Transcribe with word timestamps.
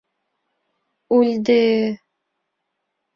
—Үлде-е. 1.17 1.77